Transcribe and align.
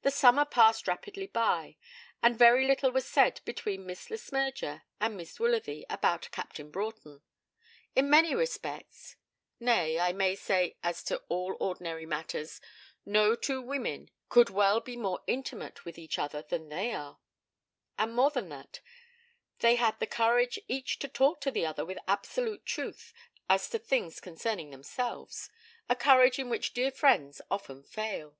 The 0.00 0.10
summer 0.10 0.46
passed 0.46 0.88
rapidly 0.88 1.26
by, 1.26 1.76
and 2.22 2.38
very 2.38 2.66
little 2.66 2.90
was 2.90 3.06
said 3.06 3.42
between 3.44 3.84
Miss 3.84 4.08
Le 4.08 4.16
Smyrger 4.16 4.84
and 4.98 5.14
Miss 5.14 5.36
Woolsworthy 5.38 5.84
about 5.90 6.30
Captain 6.32 6.70
Broughton. 6.70 7.20
In 7.94 8.08
many 8.08 8.34
respects 8.34 9.16
nay, 9.60 9.98
I 10.00 10.14
may 10.14 10.36
say, 10.36 10.78
as 10.82 11.02
to 11.02 11.18
all 11.28 11.54
ordinary 11.60 12.06
matters, 12.06 12.62
no 13.04 13.34
two 13.36 13.60
women 13.60 14.10
could 14.30 14.48
well 14.48 14.80
be 14.80 14.96
more 14.96 15.20
intimate 15.26 15.84
with 15.84 15.98
each 15.98 16.18
other 16.18 16.40
than 16.40 16.70
they 16.70 16.92
were; 16.94 17.18
and 17.98 18.14
more 18.16 18.30
than 18.30 18.48
that, 18.48 18.80
they 19.58 19.74
had 19.74 20.00
the 20.00 20.06
courage 20.06 20.58
each 20.66 20.98
to 21.00 21.08
talk 21.08 21.42
to 21.42 21.50
the 21.50 21.66
other 21.66 21.84
with 21.84 21.98
absolute 22.08 22.64
truth 22.64 23.12
as 23.50 23.68
to 23.68 23.78
things 23.78 24.18
concerning 24.18 24.70
themselves 24.70 25.50
a 25.90 25.94
courage 25.94 26.38
in 26.38 26.48
which 26.48 26.72
dear 26.72 26.90
friends 26.90 27.42
often 27.50 27.82
fail. 27.82 28.38